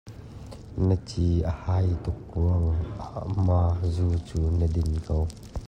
Na 0.87 0.95
ci 1.07 1.25
a 1.51 1.53
hai 1.63 1.87
tuk 2.03 2.19
ruangah 2.41 3.15
ma 3.45 3.59
zu 3.95 4.07
cu 4.27 4.39
na 4.59 4.65
din 4.75 4.91
ko? 5.07 5.17